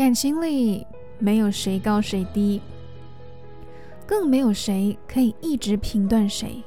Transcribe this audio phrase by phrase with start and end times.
[0.00, 0.86] 感情里
[1.18, 2.60] 没有谁高谁低
[4.06, 6.62] 更没有谁可以一直评断谁。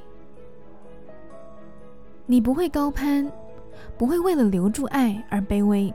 [2.25, 3.30] 你不会高攀
[3.98, 5.94] 不会为了留住爱而卑微。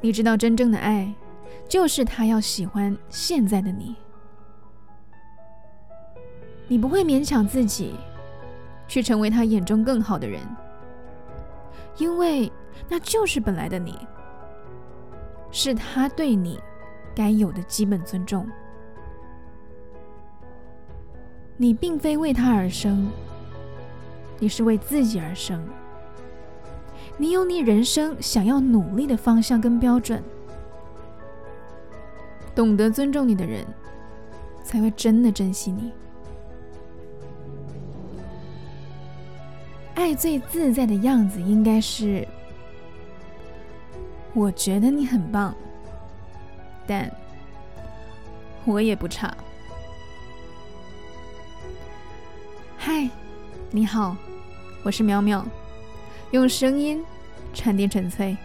[0.00, 1.14] 你知道真正的爱
[1.68, 3.94] 就是他要喜欢现在的你。
[6.66, 7.94] 你不会勉强自己
[8.86, 10.40] 去成为他眼中更好的人，
[11.96, 12.52] 因为
[12.88, 13.98] 那就是本来的你，
[15.50, 16.60] 是他对你
[17.14, 18.46] 该有的基本尊重。
[21.56, 23.10] 你并非为他而生，
[24.38, 25.66] 你是为自己而生。
[27.16, 30.22] 你有你人生想要努力的方向跟标准，
[32.58, 33.64] 懂得尊重你的人，
[34.64, 35.92] 才会真的珍惜你。
[39.94, 42.26] 爱最自在的样子，应该是
[44.34, 45.54] 我觉得你很棒，
[46.84, 47.08] 但
[48.64, 49.32] 我也不差。
[52.76, 53.08] 嗨，
[53.70, 54.16] 你好，
[54.82, 55.46] 我是苗苗。
[56.32, 57.04] 用声音
[57.54, 58.36] 传递纯粹。